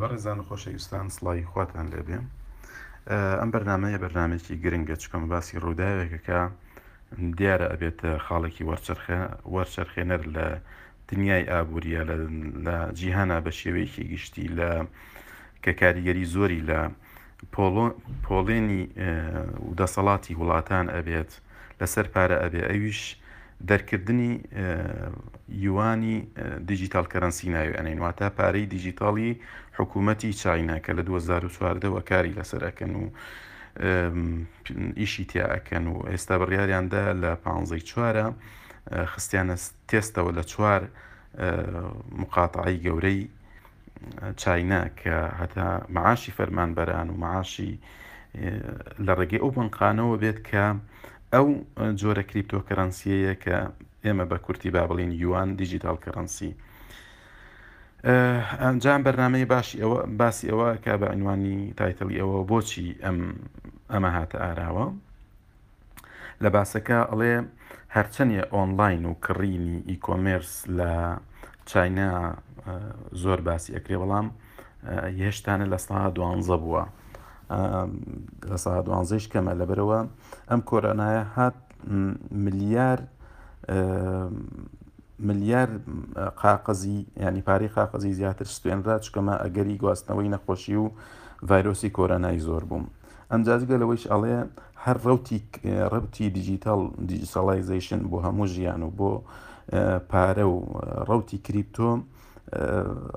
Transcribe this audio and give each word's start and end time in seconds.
بەڕێزان 0.00 0.38
خۆشەویستان 0.46 1.06
سڵی 1.16 1.42
خواتان 1.52 1.86
لێبێ 1.92 2.18
ئەم 3.40 3.50
بەرنمەیە 3.54 3.98
بەرنمێکی 4.04 4.54
گرنگگە 4.64 4.96
چکم 5.02 5.22
باسی 5.32 5.60
ڕووداوێکەکە 5.64 6.40
دیارە 7.38 7.66
ئەبێتە 7.72 8.10
خاڵێکی 8.26 8.66
وەرچرخە 8.68 9.20
وەرچرخێنەر 9.54 10.22
لە 10.36 10.46
دنیای 11.10 11.48
ئابوووریە 11.52 12.02
لە 12.66 12.76
جیهانا 12.98 13.38
بە 13.44 13.50
شێوەیەکی 13.60 14.04
گشتی 14.12 14.46
لە 14.58 14.70
کە 15.64 15.72
کاریگەری 15.80 16.30
زۆری 16.34 16.66
لە 16.70 16.80
پۆڵێنی 18.26 18.82
و 19.66 19.70
دەسەڵاتی 19.80 20.38
وڵاتان 20.40 20.86
ئەبێت 20.96 21.30
لەسەر 21.80 22.06
پارە 22.14 22.36
ئەبێ 22.44 22.62
ئەویش 22.70 23.00
دەرکردنی 23.66 24.40
یوانی 25.48 26.26
دیجیتال 26.66 27.04
کەرەنسی 27.12 27.44
ناوی 27.48 27.74
ئەنینواتە 27.78 28.28
پارەی 28.38 28.66
دیجیتالی 28.66 29.40
حکوومەتی 29.78 30.32
چاینا 30.32 30.78
کە 30.84 30.92
لە 30.98 31.02
2014ەوە 31.08 32.00
کاری 32.10 32.32
لەسەرەکەن 32.38 32.92
و 33.02 33.04
ئیشی 35.00 35.24
تیاکەن 35.30 35.84
و 35.92 35.94
ئێستا 36.10 36.34
بڕیاریاندا 36.40 37.04
لە 37.22 37.30
پانزەی 37.44 37.82
چوارە 37.90 38.26
خستیانە 39.14 39.56
تێستەوە 39.88 40.30
لە 40.38 40.42
چوار 40.50 40.82
مقاتعی 42.20 42.78
گەورەی 42.86 43.20
چاینا 44.40 44.82
کە 45.00 45.14
هەتا 45.40 45.68
معاشی 45.96 46.32
فەرمانبەران 46.38 47.08
و 47.10 47.16
معاشی 47.24 47.72
لە 49.06 49.12
ڕێگەی 49.18 49.42
ئەو 49.42 49.50
بنقانەوە 49.56 50.16
بێت 50.22 50.38
کە 50.48 50.66
ئەو 51.34 51.46
جۆرە 52.00 52.22
کریپتۆکەرەنسیەیە 52.30 53.34
کە 53.44 53.56
ئێمە 54.04 54.24
بە 54.30 54.38
کورتی 54.44 54.70
با 54.74 54.82
بڵین 54.90 55.12
یوان 55.24 55.48
دیجیتال 55.60 55.96
کەرەنسی 56.04 56.52
ئەنجام 58.62 59.00
بەرنمەی 59.06 59.46
باشی 59.52 59.76
ئەوە 59.82 59.98
باسی 60.20 60.46
ئەوە 60.50 60.68
کە 60.84 60.92
بە 61.00 61.06
ئەینوانی 61.12 61.58
تایتەڵی 61.78 62.16
ئەوە 62.20 62.38
بۆچی 62.50 62.86
ئەم 63.04 63.18
ئەمە 63.92 64.10
هاتە 64.16 64.38
ئاراوە 64.42 64.86
لە 66.42 66.48
باسەکە 66.56 66.98
ئەڵێ 67.10 67.34
هەرچەنیە 67.96 68.42
ئۆنلاین 68.54 69.02
و 69.10 69.12
کڕینی 69.24 69.78
ئیکۆمرس 69.90 70.52
لە 70.78 70.92
چاینا 71.70 72.10
زۆر 73.22 73.38
باسی 73.48 73.70
ئەکرێ 73.76 73.96
بەڵام 74.02 74.26
هێشتانە 75.24 75.66
لە 75.72 75.78
سڵ 75.86 75.94
دوانزە 76.16 76.56
بووە 76.64 76.84
دوانزەش 77.48 79.24
کەمە 79.32 79.52
لەبەرەوە 79.60 79.98
ئەم 80.50 80.60
کۆرانایە 80.70 81.24
هات 81.34 81.56
ملیار 82.44 83.00
ملیار 85.28 85.68
قاقزی 86.42 86.98
ینی 87.24 87.42
پارەی 87.48 87.72
قاقزی 87.76 88.12
زیاتر 88.20 88.46
سوێنرا 88.56 88.96
چکەمە 89.06 89.34
ئەگەری 89.42 89.80
گواستنەوەی 89.82 90.32
نەخۆشی 90.34 90.76
و 90.82 90.90
ڤایرۆسی 91.48 91.90
کۆرانایی 91.96 92.44
زۆر 92.46 92.64
بووم. 92.68 92.84
ئەم 93.32 93.40
جازگە 93.46 93.76
لەوەیش 93.80 94.04
ئەڵەیە 94.10 94.42
هەر 94.84 94.98
ڕوتی 95.06 95.38
ڕەبتی 95.92 96.26
دیجیتال 96.36 96.80
دیجیسەڵایزیشن 97.08 98.00
بۆ 98.10 98.18
هەموو 98.26 98.46
ژیان 98.54 98.80
و 98.82 98.90
بۆ 98.98 99.12
پارە 100.10 100.44
و 100.52 100.56
ڕوتی 101.08 101.38
کریپتۆ 101.46 101.90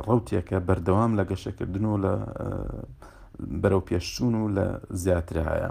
ڕوتێکە 0.07 0.57
بەردەوام 0.67 1.11
لە 1.19 1.23
گەشەکردن 1.29 1.85
و 1.85 1.95
لە 2.03 2.13
بەرەو 3.61 3.81
پێشچوون 3.89 4.33
و 4.35 4.43
لە 4.57 4.67
زیاترایە 5.03 5.69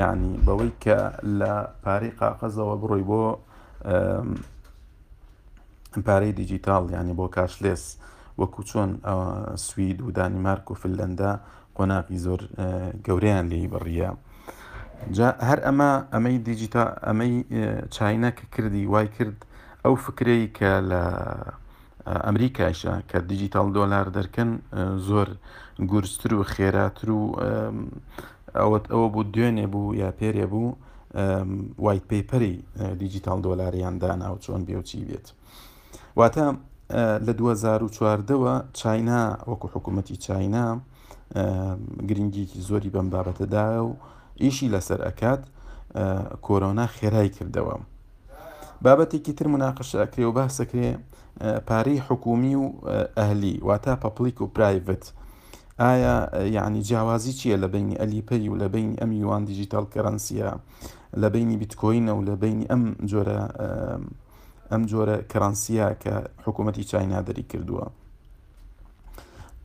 یعنی 0.00 0.30
بەوەی 0.46 0.72
کە 0.84 0.98
لە 1.40 1.52
پارەی 1.84 2.12
قاقەزەوە 2.20 2.76
بڕۆی 2.82 3.04
بۆ 3.10 3.24
پارەی 6.06 6.32
دیجیتال 6.40 6.84
ینی 6.94 7.14
بۆ 7.18 7.26
کاشلێس 7.36 7.84
وەکو 8.40 8.60
چۆن 8.70 8.90
سوید 9.66 9.98
و 10.02 10.10
دانیمارک 10.16 10.66
و 10.70 10.74
فلەندا 10.82 11.32
قۆناقی 11.76 12.18
زۆر 12.26 12.40
گەوریان 13.06 13.44
لی 13.52 13.68
بڕیە. 13.72 14.10
هەر 15.48 15.58
ئەمە 15.66 15.90
ئەمەی 16.14 16.38
دیجیتا 16.48 16.84
ئەمەی 17.06 17.34
چاینەکە 17.94 18.44
کردی 18.54 18.84
وای 18.92 19.08
کرد 19.16 19.38
ئەو 19.84 19.94
فکرەی 20.06 20.44
کە 20.56 20.72
لە 20.90 21.02
ئەمریکایشە 22.06 22.94
کە 23.10 23.18
دیجیتال 23.32 23.68
دۆلار 23.78 24.06
دەرکەن 24.16 24.50
زۆر 25.08 25.28
گورستر 25.90 26.32
و 26.34 26.44
خێراتر 26.52 27.08
و 27.10 27.20
ئەوەت 28.58 28.84
ئەوە 28.92 29.08
بوو 29.12 29.24
دوێنێ 29.34 29.66
بوو 29.72 29.94
یا 30.02 30.08
پێرێ 30.20 30.46
بوو 30.52 30.74
وایت 31.84 32.04
پیپەری 32.10 32.56
دیجیتال 33.02 33.38
دۆلاریان 33.46 33.94
داناو 34.02 34.34
چۆن 34.44 34.60
بێوچی 34.66 35.02
بێت 35.08 35.26
واتە 36.18 36.46
لە 37.26 37.32
2014ەوە 37.38 38.54
چاینا 38.78 39.22
وەکو 39.50 39.66
حکوومەتی 39.74 40.16
چاینا 40.24 40.66
گرنگیکی 42.08 42.60
زۆری 42.68 42.90
بەم 42.94 43.08
بابەتەدا 43.14 43.66
و 43.86 43.90
ئیشی 44.42 44.68
لەسەر 44.74 45.00
ئەکات 45.06 45.42
کۆرۆنا 46.46 46.86
خێرای 46.96 47.28
کردەوە 47.36 47.74
بابەتێکی 48.84 49.32
تر 49.38 49.46
مناقش 49.54 49.90
ئەکرێ 50.02 50.22
و 50.24 50.32
باسەکرێ 50.38 50.88
پارەی 51.66 51.98
حکومی 52.08 52.54
و 52.54 52.70
ئەهلی 53.18 53.54
واتە 53.66 53.94
پەپلیک 54.04 54.40
و 54.40 54.46
پرایڤت 54.56 55.10
ئایا 55.80 56.30
یعنی 56.46 56.82
جیاوازی 56.82 57.32
چییە 57.32 57.56
لە 57.60 57.66
بینی 57.74 57.94
ئەلیپەی 57.94 58.48
و 58.48 58.56
لە 58.60 58.64
بینی 58.72 58.94
ئەم 58.96 59.12
یوان 59.12 59.44
دیجیتال 59.44 59.84
کەرەنسیە 59.94 60.54
لە 61.20 61.28
بینی 61.28 61.56
بیتکۆینە 61.56 62.10
و 62.14 62.22
لە 62.26 62.30
بینی 62.42 62.64
ئەم 62.70 62.82
جۆرە 63.10 63.40
ئەم 64.72 64.84
جۆرە 64.86 65.16
کەرانسیە 65.32 65.88
کە 66.02 66.12
حکوومەتی 66.46 66.84
چاینادری 66.84 67.44
کردووە 67.52 67.86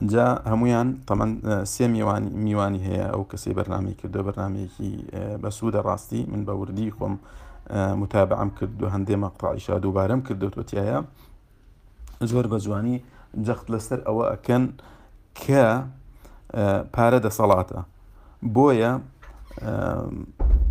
جا 0.10 0.36
هەمویان 0.46 0.90
تەمەەن 1.08 1.64
سێ 1.74 1.86
میوانی 1.96 2.30
میوانی 2.30 2.86
هەیە 2.88 3.08
ئەو 3.14 3.24
کەسی 3.32 3.54
بەرنامی 3.58 3.94
کردو 4.02 4.24
بەرنمێکی 4.28 4.94
بەسوودە 5.42 5.82
ڕاستی 5.88 6.22
من 6.32 6.46
بە 6.46 6.52
وردی 6.60 6.92
خۆم 6.98 7.16
متابعم 7.74 8.50
کردو 8.50 8.90
هەندێ 8.90 9.16
مەقطعیشا 9.24 9.78
دووبارەم 9.82 10.22
کردو 10.28 10.48
تۆتیایە 10.56 11.00
زۆر 12.26 12.48
بە 12.52 12.58
جوانی 12.66 12.98
جەخت 13.46 13.68
لەسەر 13.74 14.00
ئەوە 14.08 14.26
ئەکەن 14.32 14.64
کە 15.44 15.66
پارە 16.94 17.20
دەسەڵاتە 17.26 17.80
بۆیە 18.56 18.92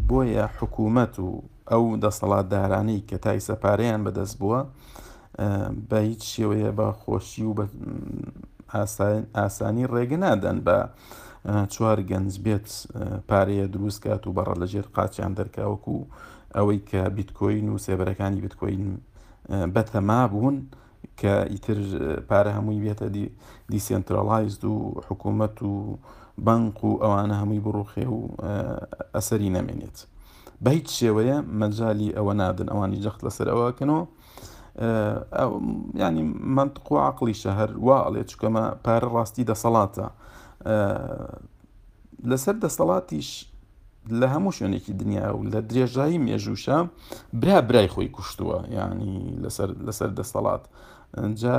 بۆیە 0.08 0.44
حکوومەت 0.58 1.14
و 1.18 1.28
ئەو 1.70 1.84
دەسەڵاتدارانەی 2.04 3.00
کە 3.08 3.16
تای 3.24 3.40
سەپارەیان 3.48 4.02
بەدەست 4.06 4.36
بووە 4.40 4.60
بە 5.90 5.96
هیچ 6.08 6.22
شێوەیە 6.34 6.70
بە 6.78 6.86
خۆشی 7.02 7.44
و 7.46 7.54
بە 7.58 7.64
ئاسانی 9.36 9.86
ڕێگە 9.92 10.16
نادەن 10.24 10.58
بە 10.66 10.76
چوار 11.72 11.98
گەنج 12.10 12.32
بێت 12.44 12.66
پارەیە 13.30 13.66
دروست 13.74 14.00
کات 14.02 14.26
و 14.26 14.34
بەڕە 14.36 14.54
لەژێر 14.62 14.86
قاچیان 14.96 15.32
دەرکاوەکو 15.38 15.94
و 16.00 16.06
ئەوەی 16.56 16.80
کە 16.90 17.02
بیتکۆین 17.16 17.68
و 17.74 17.78
سێبەرەکانی 17.84 18.40
بتکۆین 18.44 18.82
بەتەما 19.74 20.20
بوون 20.32 20.56
کە 21.20 21.34
ئیتر 21.52 21.78
پارە 22.28 22.52
هەمووی 22.56 22.80
بێتە 22.84 23.06
دیسنترالایزد 23.70 24.64
و 24.64 24.74
حکوومەت 25.08 25.62
و 25.62 25.96
بانک 26.38 26.84
و 26.84 26.98
ئەوانە 27.02 27.34
هەمووی 27.42 27.60
بڕوخێ 27.66 28.06
و 28.06 28.20
ئەسەری 29.14 29.50
نامێنێت 29.56 29.96
بە 30.64 30.70
هیچ 30.76 30.88
شێوەیە 31.00 31.36
مەجای 31.60 32.10
ئەوە 32.16 32.34
نادن 32.40 32.68
ئەوانی 32.68 33.00
جەخت 33.04 33.20
لەسەر 33.26 33.48
ئەوەکەنەوە 33.52 34.02
ینی 36.02 36.22
منطق 36.56 36.92
و 36.92 36.96
عقلی 37.08 37.34
شەهر 37.42 37.70
واڵێ 37.86 38.22
چکەمە 38.30 38.64
پارە 38.84 39.08
ڕاستی 39.14 39.44
دەسەڵاتە 39.50 40.06
لەسەر 42.30 42.54
دەسەڵاتیش 42.64 43.30
لە 44.20 44.26
هەموو 44.34 44.56
شوێنێکی 44.58 44.92
دنیا 45.02 45.26
و 45.36 45.44
لە 45.52 45.60
درێژایی 45.70 46.18
مێژوشە 46.26 46.78
برا 47.40 47.58
برای 47.68 47.88
خۆی 47.94 48.08
کوشتووە 48.16 48.58
ینی 48.76 49.14
لەسەر 49.86 50.18
دەسەڵات. 50.18 50.62
ئەجا 51.22 51.58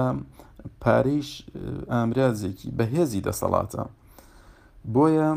پارەیش 0.84 1.30
ئامرازێکی 1.92 2.70
بەهێزی 2.78 3.22
دەسەڵاتە 3.28 3.84
بۆیە 4.94 5.30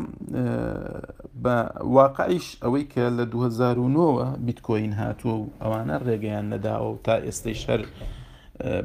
بە 1.43 1.57
واقعیش 1.97 2.47
ئەوەی 2.63 2.85
کە 2.93 3.05
لە 3.17 3.25
2009ەوە 3.33 4.25
بیتکۆین 4.45 4.93
هاتووە 5.01 5.35
و 5.39 5.49
ئەوانە 5.63 5.95
ڕێگەیان 6.05 6.45
نەداوە 6.53 6.87
و 6.91 6.97
تا 7.05 7.15
ئێستی 7.25 7.55
شەر 7.63 7.81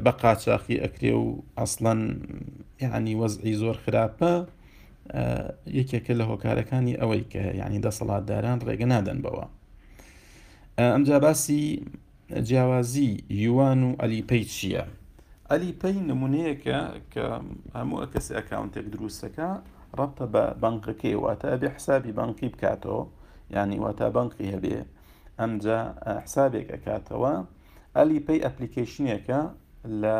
بە 0.03 0.11
قاچاقی 0.21 0.81
ئەکرێ 0.83 1.13
و 1.23 1.27
ئەسڵەن 1.59 2.01
یعنی 2.85 3.13
وەزعی 3.21 3.55
زۆر 3.61 3.77
خراپە 3.83 4.33
یەکێکە 5.79 6.13
لە 6.19 6.23
هۆکارەکانی 6.31 6.99
ئەوەی 7.01 7.23
کە 7.31 7.41
یعنی 7.61 7.79
دەسەڵاتداران 7.85 8.59
ڕێگە 8.67 8.87
نادەن 8.93 9.19
بەوە 9.25 9.45
ئەمجا 10.79 11.19
باسی 11.25 11.61
جیاوازی 12.47 13.09
یوان 13.45 13.79
و 13.83 13.91
ئەلیپەی 14.01 14.45
چییە 14.55 14.83
ئەلی 15.53 15.73
پێی 15.81 15.99
نمونەیەکە 16.11 16.79
کە 17.13 17.25
هەموو 17.77 18.01
کەسی 18.13 18.35
ئەکاونتێک 18.37 18.85
دروستەکە 18.95 19.49
ڕەتە 19.97 20.25
بە 20.33 20.43
بانقەکەی 20.63 21.19
واتە 21.25 21.47
ئەبێ 21.53 21.69
حسابی 21.77 22.15
بانقی 22.19 22.49
بکاتەوە 22.53 23.01
ینی 23.55 23.77
واتە 23.85 24.07
بانقی 24.17 24.51
هەبێ 24.53 24.77
ئەمجا 25.39 25.79
حسابێک 26.25 26.67
ئەکاتەوە 26.73 27.33
ئەلی 27.95 28.19
پێی 28.25 28.43
ئەپلیکیشنێکە 28.45 29.41
لە 30.01 30.17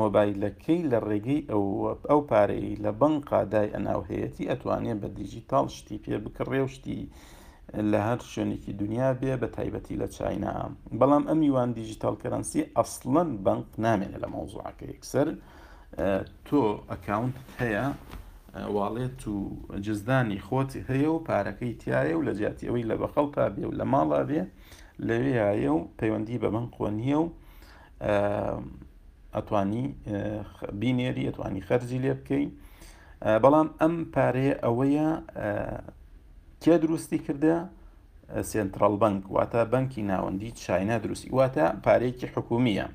مۆبایلەکەی 0.00 0.80
لە 0.90 0.98
ڕێگەی 1.08 1.40
ئەو 1.50 1.64
ئەو 2.10 2.20
پارەی 2.30 2.70
لە 2.84 2.90
بنقا 3.00 3.40
دای 3.52 3.68
ئەناوهەیەتی 3.74 4.48
ئەتوانێت 4.50 4.98
بە 5.02 5.08
دیجیتال 5.18 5.66
شتی 5.76 5.98
پێ 6.04 6.16
بکڕێ 6.24 6.60
و 6.64 6.68
شتی 6.76 7.00
لە 7.76 8.00
هەر 8.08 8.18
شوێنێکی 8.32 8.72
دنیا 8.82 9.08
بێ 9.20 9.34
بە 9.42 9.48
تایبەتی 9.56 9.98
لە 10.02 10.06
چاینا 10.16 10.54
بەڵام 11.00 11.24
ئەم 11.28 11.38
میوان 11.44 11.70
دیجیتال 11.78 12.14
کەرەنسی 12.22 12.60
ئەسڵەن 12.76 13.28
بنک 13.46 13.66
نامێنێ 13.84 14.18
لە 14.24 14.28
مۆزوعکە 14.34 14.84
یەکسەر 14.92 15.28
تۆ 16.46 16.60
ئەکاونت 16.90 17.36
هەیە 17.60 17.86
واڵێت 18.76 19.20
و 19.34 19.36
جزدانی 19.86 20.38
خۆتی 20.46 20.80
هەیە 20.90 21.08
و 21.14 21.18
پارەکەی 21.28 21.74
تایە 21.82 22.14
و 22.18 22.24
لە 22.28 22.32
جاتیەوەی 22.40 22.88
لە 22.90 22.94
بەخەڵ 23.00 23.26
تا 23.34 23.44
بێ 23.54 23.64
و 23.70 23.76
لە 23.80 23.84
ماڵا 23.92 24.20
بێ 24.28 24.40
لەوێایە 25.08 25.70
و 25.76 25.80
پەیوەندی 26.00 26.38
بە 26.42 26.48
من 26.54 26.66
قۆنیە 26.76 27.18
و 27.24 27.28
ئەتوانی 29.36 29.84
بینێری 30.80 31.24
ئەتوانی 31.28 31.62
خەرجی 31.68 31.98
لێ 32.04 32.12
بکەی 32.18 32.44
بەڵام 33.42 33.68
ئەم 33.80 33.94
پارەیە 34.14 34.54
ئەوەیە 34.64 35.08
کێ 36.64 36.74
دروستی 36.84 37.18
کردە 37.26 37.56
سنترال 38.50 38.94
بنک 39.04 39.20
واتە 39.36 39.62
بەنکی 39.72 40.02
ناوەندی 40.10 40.50
چاینا 40.62 40.96
دروستی 41.04 41.30
واتە 41.38 41.64
پارێکی 41.86 42.28
حکومیە 42.34 42.86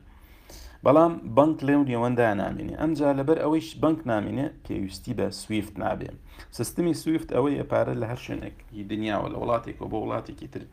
بەڵام 0.86 1.14
بنک 1.38 1.58
لێم 1.68 1.82
نێوەندا 1.92 2.28
نامێنێ 2.42 2.76
ئەمجا 2.82 3.10
لەبەر 3.20 3.38
ئەوەیش 3.44 3.70
بنک 3.84 4.00
نامێنێ 4.12 4.48
پێویستی 4.66 5.14
بە 5.20 5.28
سویفت 5.42 5.76
نابێ 5.84 6.10
سیستمی 6.58 6.94
سویفت 7.04 7.30
ئەوەی 7.36 7.56
ئەپارە 7.62 7.94
لە 8.02 8.06
هەر 8.12 8.20
شوێنێکی 8.26 8.78
دنیاوە 8.92 9.28
لە 9.34 9.38
وڵاتێکەوە 9.42 9.88
بۆ 9.92 9.98
وڵاتێکی 10.06 10.48
تر 10.54 10.64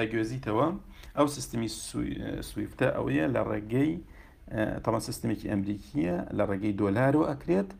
ئەگوێزیتەوە 0.00 0.66
ئەو 1.18 1.26
سیستمی 1.36 1.68
سویفتە 2.50 2.88
ئەوەیە 2.96 3.26
لە 3.34 3.42
ڕێگەی 3.50 3.92
تەمە 4.84 5.00
سیستمێکی 5.08 5.46
ئەمریکیە 5.52 6.16
لە 6.38 6.44
ڕێگەی 6.50 6.74
دۆلارەوە 6.80 7.24
ئەکرێت 7.32 7.70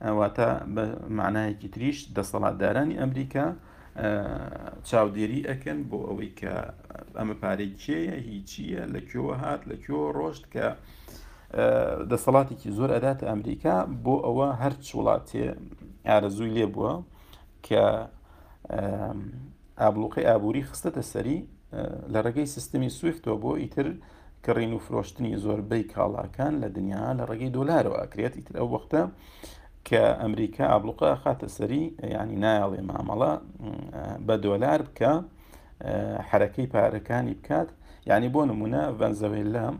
واتە 0.00 0.60
بە 0.74 0.84
معنایەکی 1.18 1.68
تریش 1.74 1.98
دەسەڵاتدارانی 2.16 2.96
ئەمریکا 3.00 3.44
چاودێری 4.90 5.40
ئەکەن 5.48 5.78
بۆ 5.90 5.98
ئەوەی 6.08 6.32
کە 6.40 6.52
ئەمە 7.18 7.34
پارەی 7.42 7.72
کێیە 7.82 8.16
هیچیە 8.28 8.82
لەکوێوە 8.94 9.34
هات 9.42 9.62
لەکوێوە 9.70 10.08
ڕۆشت 10.18 10.44
کە 10.54 10.66
دەسەڵاتێکی 12.12 12.68
زۆر 12.78 12.90
ئەداتە 12.96 13.24
ئەمریکا 13.30 13.74
بۆ 14.04 14.14
ئەوە 14.26 14.48
هەرچ 14.62 14.84
وڵاتێ 14.98 15.44
ئارەزووی 16.08 16.50
لێ 16.56 16.66
بووە 16.74 16.94
کە 17.66 17.84
ئابلوقی 19.80 20.24
ئابووری 20.30 20.62
خستەتە 20.68 21.02
سەری 21.12 21.38
لە 22.12 22.18
ڕێگەی 22.24 22.48
سیستمی 22.54 22.90
سویفتەوە 22.98 23.36
بۆ 23.42 23.52
ئیتر 23.62 23.86
کڕین 24.46 24.72
و 24.76 24.82
فرۆشتنی 24.86 25.32
زۆربەی 25.44 25.84
کاڵاکان 25.94 26.52
لە 26.62 26.68
دنیا 26.76 27.04
لە 27.18 27.24
ڕێگەی 27.30 27.50
دۆلارەوە 27.56 27.98
ئەکرێت 28.02 28.34
ئیتر 28.38 28.54
ئەو 28.58 28.68
وەختە 28.74 29.02
کە 29.88 30.02
ئەمریکا 30.22 30.64
ئابلوقە 30.72 31.10
خاتە 31.22 31.48
سەری 31.56 31.84
ینی 32.20 32.36
نایڵێ 32.44 32.80
مامەڵە 32.90 33.32
بە 34.26 34.34
دۆلار 34.46 34.80
بکە 34.88 35.12
حرەکەی 36.28 36.66
پارەکانی 36.74 37.34
بکات 37.40 37.68
یعنی 38.10 38.28
بۆ 38.34 38.42
نمونە 38.50 38.82
ڤەنزەوێلام 39.00 39.76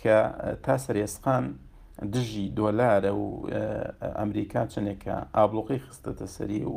کە 0.00 0.18
تا 0.64 0.74
سەرێسقان 0.84 1.44
دژی 2.14 2.46
دۆلارە 2.58 3.12
و 3.22 3.24
ئەمریکا 4.18 4.62
چنێکە 4.72 5.16
ئابلوقی 5.36 5.82
خستەتە 5.86 6.26
سەری 6.36 6.62
و 6.72 6.74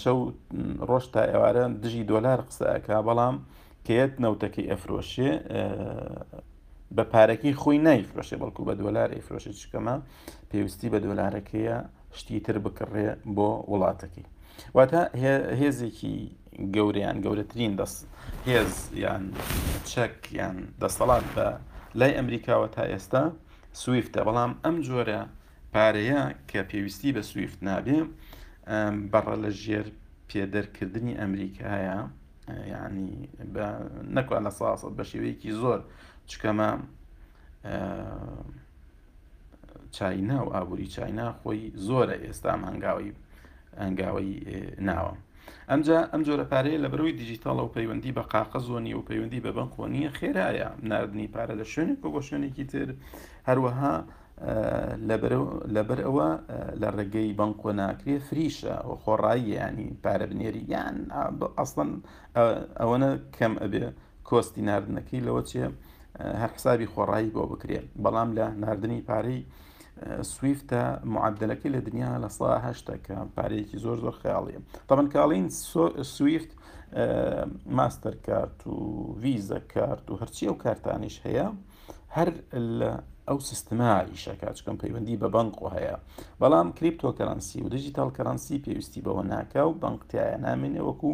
شەو 0.00 0.18
ڕۆژ 0.88 1.04
تا 1.14 1.20
ئێوارە 1.30 1.64
دژی 1.82 2.02
دۆلار 2.12 2.38
قسەکە 2.48 2.96
بەڵام 3.06 3.36
کەیەت 3.86 4.12
نەوتەکەی 4.24 4.68
ئەفرۆشێ 4.70 5.32
بە 6.96 7.04
پارەکەی 7.12 7.54
خۆی 7.62 7.78
نایفرۆشێ 7.86 8.36
بەڵکو 8.42 8.62
بە 8.68 8.74
دۆلاری 8.82 9.20
فرۆشی 9.26 9.52
چکەمە 9.60 9.96
پێویستی 10.50 10.88
بە 10.94 10.98
دۆلارەکەیە 11.06 11.76
شتی 12.18 12.38
تر 12.46 12.56
بکڕێ 12.64 13.08
بۆ 13.36 13.48
وڵاتەکەی 13.72 14.26
واتە 14.76 15.02
هێزێکی 15.60 16.14
گەوریان 16.74 17.16
گەورەترین 17.24 17.72
دەست 17.80 18.00
هێز 18.50 18.72
یان 19.04 19.24
چەک 19.90 20.14
یان 20.40 20.56
دەسەڵات 20.82 21.26
بە 21.34 21.46
لای 21.98 22.16
ئەمریکاوە 22.18 22.68
تا 22.76 22.82
ئێستا 22.92 23.24
سویفتە 23.82 24.20
بەڵام 24.26 24.52
ئەم 24.64 24.76
جۆرە 24.86 25.20
پارەیە 25.74 26.22
کە 26.50 26.60
پێویستی 26.70 27.10
بە 27.16 27.22
سویفت 27.30 27.58
نابێ 27.68 27.98
بەڕە 29.12 29.36
لە 29.44 29.50
ژێر 29.62 29.86
پێدەرکردنی 30.28 31.18
ئەمریکایە 31.20 31.98
ینی 32.74 33.12
نەکوان 34.16 34.42
لە 34.46 34.52
ساسەت 34.58 34.92
بە 34.98 35.04
شێوەیەکی 35.10 35.52
زۆر 35.60 35.80
چکەمە 36.26 36.70
چاینا 39.90 40.46
و 40.46 40.54
ئابووری 40.56 40.86
چاینا 40.94 41.26
خۆی 41.42 41.62
زۆرە 41.86 42.16
ئێستا 42.24 42.52
هەنگاوی 42.68 43.10
ئەنگاوی 43.80 44.30
ناوە. 44.88 45.14
ئەمجا 45.70 45.98
ئەم 46.12 46.22
جۆرە 46.26 46.44
پارەیە 46.52 46.82
لە 46.84 46.88
بەرەوەی 46.92 47.16
دیجیتال 47.20 47.58
و 47.60 47.72
پەیوەندی 47.76 48.12
بە 48.18 48.22
قاقەزۆنی 48.32 48.94
و 48.98 49.02
پەیوەندی 49.08 49.40
بە 49.44 49.50
بنکۆنیە 49.58 50.10
خێرایە 50.18 50.68
نردنی 50.90 51.28
پارە 51.34 51.54
لە 51.60 51.64
شوێنێک 51.72 51.98
بۆ 52.02 52.20
شوێنێکی 52.28 52.64
تر 52.72 52.88
هەروەها 53.48 53.94
لەبەر 55.76 56.00
ئەوە 56.06 56.28
لە 56.82 56.88
ڕێگەی 56.96 57.30
بنکۆ 57.38 57.70
ناکرێ 57.80 58.16
فریشە 58.28 58.76
و 58.88 58.92
خۆڕایی 59.02 59.48
ینی 59.60 59.88
پارە 60.04 60.26
بنێری 60.30 60.64
یان 60.74 60.96
ئەسڵەن 61.58 61.90
ئەوەنە 62.80 63.10
کەم 63.36 63.54
ئەبێ 63.62 63.84
کۆستی 64.28 64.62
نردنەکەی 64.68 65.20
لەوە 65.26 65.42
چیە؟ 65.50 65.68
هەر 66.20 66.50
حسابی 66.56 66.86
خۆڕایی 66.94 67.28
بۆ 67.34 67.42
بکرێ 67.52 67.80
بەڵام 68.04 68.28
لە 68.38 68.46
نردنی 68.62 69.00
پارەی 69.08 69.40
سویفتە 70.32 70.82
معدلەکە 71.14 71.68
لە 71.74 71.80
دنیا 71.88 72.10
لە 72.24 72.28
ساهشتە 72.38 72.94
کە 73.06 73.16
پارەیەکی 73.36 73.78
زۆر 73.84 73.96
زۆر 74.04 74.14
خیاڵیە 74.22 74.60
تەمن 74.88 75.06
کاڵین 75.14 75.46
سویفت 76.16 76.50
ماستەر 77.76 78.14
کارت 78.26 78.58
و 78.66 78.74
ویزە 79.22 79.58
کارت 79.74 80.04
و 80.10 80.18
هەرچی 80.20 80.44
ئەو 80.48 80.56
کارتانیش 80.64 81.16
هەیە 81.26 81.46
هەر 82.16 82.28
ئەو 83.28 83.38
سیستما 83.46 83.90
ئیشەکە 84.12 84.50
چکەم 84.52 84.76
پەیوەندی 84.80 85.16
بە 85.16 85.28
بنک 85.34 85.62
و 85.62 85.68
هەیە 85.70 85.96
بەڵام 86.40 86.72
کریپتۆکەرانسی 86.78 87.60
و 87.64 87.68
دیجیتال 87.68 88.10
کەرانسی 88.16 88.58
پێویستی 88.64 89.02
بەوە 89.06 89.22
ناکە 89.32 89.56
و 89.68 89.72
بنکتیایە 89.82 90.38
نامێنێ 90.46 90.82
وەکو 90.88 91.12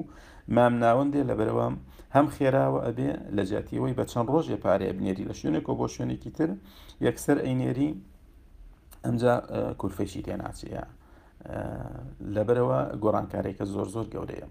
مام 0.56 0.74
ناوەندێ 0.82 1.20
لە 1.28 1.34
بەرەوە 1.38 1.68
هەم 2.16 2.26
خێراوە 2.36 2.80
ئەبێ 2.86 3.10
لە 3.36 3.42
جاتیەوەی 3.50 3.94
بە 3.98 4.04
چەند 4.12 4.28
ڕۆژێ 4.34 4.56
پارەیە 4.64 4.92
بنێری 4.98 5.24
لە 5.30 5.34
شوێنێکەوە 5.40 5.74
بۆ 5.80 5.86
شوێنێکی 5.94 6.30
تر 6.36 6.50
یەکسەر 7.06 7.36
ئەینێری 7.46 7.90
ئەمجا 9.04 9.34
کورفێکی 9.80 10.22
تێناچەیە 10.26 10.84
لەبەرەوە 12.34 12.80
گۆڕانکارێکە 13.02 13.64
زۆر 13.74 13.86
زۆر 13.94 14.06
گەورەیە 14.14 14.46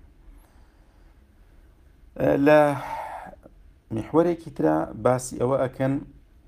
لە 2.47 2.59
میحوەرێکی 3.95 4.51
ترا 4.57 4.75
باسی 5.05 5.35
ئەوە 5.41 5.57
ئەکەن 5.63 5.93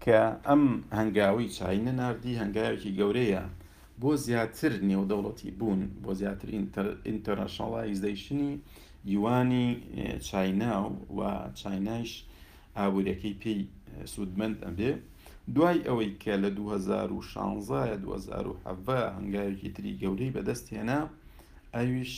کە 0.04 0.20
ئەم 0.48 0.64
هەنگاوی 1.00 1.48
چاینە 1.58 1.94
نردی 2.02 2.40
هەنگاوێکی 2.42 2.92
گەورەیە 3.00 3.44
بۆ 4.02 4.12
زیاتر 4.26 4.72
نێودەوڵەتی 4.90 5.50
بوون 5.60 5.82
بۆ 6.04 6.12
زیاتر 6.20 6.48
ئینتەرنشڵایزدەیشنی 7.08 8.52
یوانی 9.14 9.68
چاینا 10.28 10.76
و 11.18 11.20
چاینایش 11.60 12.12
ئابوورەکەی 12.78 13.36
پێی 13.42 13.62
سوودمەند 14.14 14.58
ئەبێ 14.68 14.92
دوای 15.56 15.80
ئەوەی 15.88 16.12
کە 16.24 16.34
لە 16.44 16.50
2016 16.60 17.96
2017 17.96 19.14
هەنگاوێکی 19.18 19.70
تری 19.76 19.98
گەورەی 20.02 20.34
بەدەست 20.36 20.66
هێنا 20.74 21.00
ئەویش 21.76 22.14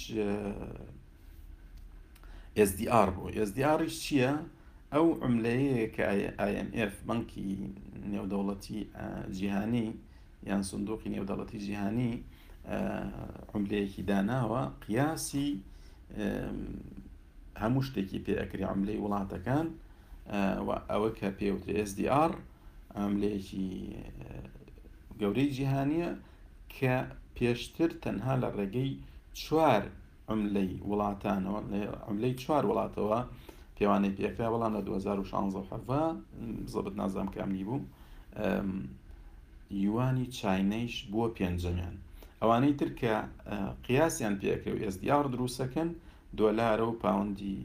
SDR 2.69 3.09
بوو 3.15 3.31
SDRش 3.47 3.93
چییە؟ 4.03 4.33
ئەو 4.95 5.07
عملەیە 5.25 5.81
کە 5.95 6.05
IMF 6.51 6.93
بەنکی 7.07 7.49
نێودەوڵەتی 8.13 8.79
جیهانی 9.37 9.87
یان 10.49 10.63
سندوقی 10.71 11.09
نێودەڵەتی 11.15 11.59
جیهانی 11.65 12.13
عملەیەکی 13.55 14.01
داناوە 14.09 14.63
قیاسی 14.85 15.49
هەموو 17.61 17.85
شتێکی 17.87 18.19
پێئکری 18.25 18.69
عملەی 18.73 19.01
وڵاتەکان 19.03 19.67
ئەوە 20.91 21.09
کە 21.19 21.27
پێوتری 21.39 21.75
SDR 21.89 22.31
ئەملەیەکی 22.99 23.69
گەورەی 25.21 25.49
جیهانیە 25.55 26.11
کە 26.75 26.95
پێشتر 27.37 27.91
تەنها 28.03 28.33
لە 28.43 28.49
ڕێگەی 28.57 28.91
چوار 29.41 29.83
عملەی 30.31 30.71
وڵاتانەوە 30.89 31.59
عملەی 32.09 32.33
چوار 32.43 32.63
وڵاتەوە 32.69 33.19
پەیوانەی 33.81 34.13
پێکرا 34.17 34.47
بەڵام 34.53 34.73
لە 34.77 34.81
2016 34.85 35.79
زەبت 36.73 36.95
نازام 37.01 37.27
کامنی 37.35 37.63
بوو 37.67 37.81
یوانی 39.85 40.25
چینەیش 40.37 40.95
بووە 41.11 41.27
پێنجەمیان 41.37 41.95
ئەوانەی 42.41 42.73
ترکە 42.81 43.13
قیاسیان 43.87 44.35
پێکرێ 44.41 44.71
و 44.73 44.81
ئێسدیار 44.83 45.25
دروستەکەن 45.33 45.89
دۆلارە 46.39 46.85
و 46.89 46.93
پاوەندی 47.03 47.57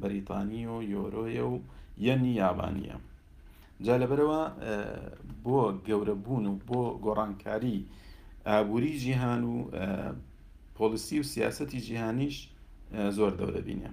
بەریتانی 0.00 0.64
و 0.72 0.76
یۆرۆیە 0.94 1.44
و 1.52 1.54
یەنی 2.06 2.30
یابانە 2.42 2.96
جا 3.84 3.94
لەبەرەوە 4.02 4.40
بۆ 5.44 5.58
گەورەبوون 5.86 6.44
و 6.50 6.54
بۆ 6.68 6.82
گۆڕانکاری 7.04 7.78
ئابووری 8.48 8.98
جیهان 9.02 9.42
و 9.52 9.54
پۆلیسی 10.76 11.16
و 11.20 11.24
سیاستی 11.32 11.80
جیهانیش 11.86 12.36
زۆر 13.16 13.32
دەورەبینە 13.40 13.92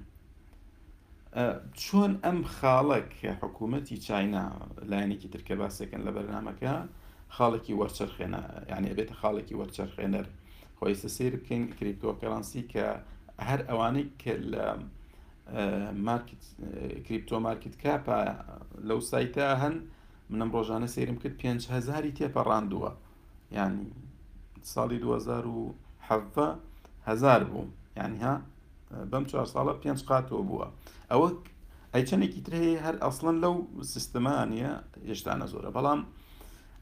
چۆن 1.83 2.11
ئەم 2.23 2.39
خاڵک 2.57 3.11
حکوومەتی 3.41 3.97
چاینا 4.05 4.43
لایەنێکی 4.89 5.29
ترکە 5.35 5.55
باسێکن 5.61 6.01
لە 6.07 6.11
بەرنمەکە 6.15 6.73
خاڵێکی 7.35 7.73
وەرچەرخێنە 7.81 8.41
یعنی 8.71 8.87
ئەبێتە 8.91 9.15
خاڵێکی 9.21 9.55
وەرچەرخێنەر 9.61 10.25
خۆی 10.77 10.95
سەسیر 11.01 11.33
بکەین 11.41 11.63
کریپتۆکەرانسی 11.79 12.63
کە 12.73 12.87
هەر 13.49 13.59
ئەوانەی 13.69 14.07
کە 14.21 14.33
لە 14.53 14.65
کریپتۆ 17.05 17.37
مارکت 17.47 17.75
کاپە 17.83 18.19
لەو 18.89 18.99
سایتە 19.11 19.45
هەن 19.61 19.75
منم 20.31 20.49
ڕۆژانە 20.55 20.87
سێرم 20.95 21.17
کرد 21.21 21.35
5هزاری 21.41 22.11
تێپە 22.17 22.41
ڕاندووە 22.49 22.91
ینی 23.57 23.81
ساڵی 24.73 24.97
2010 25.05 26.55
هزار 27.07 27.43
بوو 27.43 27.65
یعنی 27.97 28.17
ها 28.23 28.35
بەم 29.11 29.23
چوار 29.31 29.47
ساڵە 29.53 29.73
پێنج 29.81 29.99
قاتەوە 30.09 30.43
بووە 30.49 30.67
ئەوە 31.11 31.29
ئەیچەنێکی 31.93 32.41
تر 32.45 32.53
هەیە 32.63 32.77
هەر 32.85 32.95
ئەسڵن 33.03 33.37
لەو 33.43 33.55
سیستمانە 33.93 34.71
هێشتانە 35.09 35.45
زۆرە 35.53 35.69
بەڵام 35.77 36.01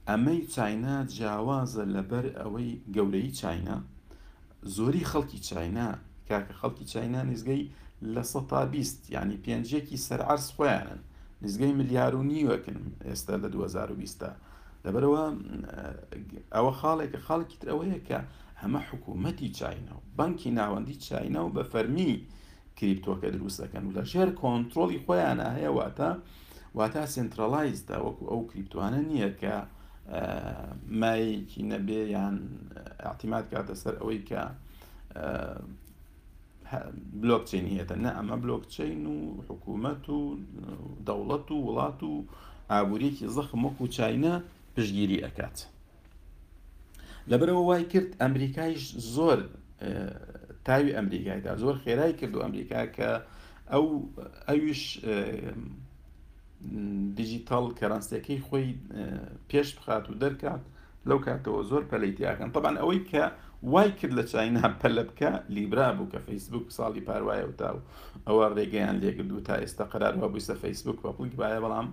ئەمەی 0.10 0.40
چاینا 0.54 0.96
جیاوازە 1.16 1.84
لەبەر 1.96 2.26
ئەوەی 2.40 2.72
گەورەی 2.96 3.30
چاینا 3.40 3.78
زۆری 4.76 5.08
خەڵکی 5.12 5.40
چاینا 5.48 5.88
کاکە 6.30 6.54
خەڵکی 6.60 6.86
چاینا 6.92 7.22
نزگەی 7.32 7.64
لە 8.14 8.24
سە 8.32 8.42
تا 8.50 8.60
بیست 8.74 9.00
ینی 9.16 9.38
پێنجێکی 9.46 9.98
سەرعرس 10.08 10.48
خۆیانن 10.56 11.00
نزگەی 11.46 11.74
ملیار 11.80 12.14
و 12.16 12.24
نیوەکن 12.32 12.80
ئێستا 13.10 13.36
لە 13.44 13.48
2020 13.48 14.36
لەبەرەوە 14.86 15.24
ئەوە 16.56 16.72
خاڵێکە 16.80 17.20
خاڵکی 17.28 17.58
تر 17.62 17.68
ئەوەیە 17.72 18.00
کە 18.08 18.20
هەمە 18.62 18.80
حکوومەتی 18.90 19.50
چاینەوە 19.60 20.02
بانکی 20.18 20.52
ناوەندی 20.60 20.98
چاینەوە 21.06 21.50
بە 21.56 21.64
فەرمی 21.72 22.12
کریپتۆکە 22.78 23.28
دروست 23.36 23.58
دەکەن 23.64 23.84
و 23.88 23.92
لە 23.98 24.04
ژێر 24.12 24.30
کۆنتترۆلی 24.42 25.04
خۆیان 25.06 25.40
هەیە 25.58 25.72
واتە 25.80 26.10
واتە 26.78 27.02
سنترالایزدا 27.16 27.98
وەکو 28.06 28.24
ئەو 28.32 28.42
کریپتوانە 28.50 29.02
نییە 29.10 29.32
کە 29.42 29.54
مایەکی 31.02 31.62
نەبێ 31.72 32.02
یان 32.16 32.36
ئاعتیمات 33.04 33.46
کاتە 33.54 33.76
سەر 33.82 33.94
ئەوەی 34.02 34.22
کە 34.30 34.42
بلوکچین 37.22 37.66
هێتە 37.78 37.96
نە 38.04 38.10
ئەمە 38.18 38.36
بلوکچین 38.44 39.02
و 39.14 39.18
حکوومەت 39.48 40.04
و 40.16 40.20
دەوڵەت 41.08 41.48
و 41.54 41.58
وڵات 41.68 42.00
و 42.10 42.14
ئابوووریەکی 42.72 43.26
زەخم 43.36 43.62
وەکو 43.68 43.86
چاینە 43.98 44.34
پشگیری 44.76 45.20
ئەکات. 45.26 45.58
لەبەرەوە 47.31 47.63
وای 47.69 47.84
کرد 47.93 48.12
ئەمریکایش 48.24 48.84
زۆر 49.15 49.39
تاوی 50.67 50.91
ئەمریکایدا 51.00 51.51
زۆر 51.63 51.75
خێرای 51.84 52.13
کرد 52.19 52.34
و 52.36 52.41
ئەمریکا 52.46 52.81
کە 52.96 53.10
ئەو 53.74 53.86
ئەویش 54.50 54.84
دیجیتال 57.19 57.65
کەرانستەکەی 57.79 58.39
خۆی 58.48 58.67
پێش 59.50 59.67
بخات 59.77 60.05
و 60.10 60.19
دەرکات 60.24 60.63
لەو 61.10 61.19
کاتەوە 61.25 61.62
زۆر 61.72 61.84
پەلیتیاکەن 61.91 62.50
طبعاان 62.55 62.75
ئەوەی 62.81 63.01
کە 63.12 63.24
وای 63.72 63.91
کرد 64.00 64.13
لە 64.19 64.24
چاینا 64.31 64.65
پەلە 64.81 65.03
بکە 65.10 65.31
لیبرا 65.50 65.93
بوو 65.93 66.12
کە 66.12 66.17
فیسبوک 66.27 66.65
ساڵی 66.77 67.01
پاروایە 67.07 67.46
و 67.50 67.57
تا 67.60 67.69
و 67.77 67.86
ئەوە 68.29 68.55
ڕێگەیان 68.57 68.98
لێکردو 69.03 69.39
تا 69.48 69.55
ئێستا 69.62 69.86
قەرارەوە 69.93 70.27
بوویستە 70.31 70.55
فیسبوک 70.63 70.98
بەپڵک 71.03 71.34
باە 71.39 71.60
بەڵام 71.63 71.88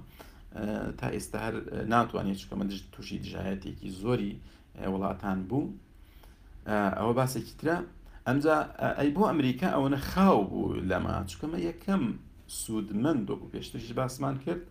تا 0.98 1.06
ئێستا 1.14 1.38
هەر 1.46 1.54
ناتوانێت 1.92 2.38
چکە 2.40 2.54
من 2.60 2.68
تووشی 2.92 3.18
دژایەتێکی 3.24 3.88
زۆری 4.02 4.34
وڵاتان 4.92 5.40
بوو 5.48 5.66
ئەوە 6.98 7.12
باسێکی 7.18 7.54
ترە 7.60 7.76
ئەمجا 8.26 8.56
ئەی 8.98 9.10
بۆ 9.16 9.22
ئەمریکا 9.30 9.68
ئەوەنە 9.74 9.98
خاو 10.10 10.40
بوو 10.50 10.76
لەما 10.90 11.16
چکەمە 11.30 11.58
یەکەم 11.68 12.02
سوودمەند 12.60 13.24
وەکو 13.32 13.50
پێشترش 13.54 13.88
باسمان 13.98 14.36
کرد 14.44 14.64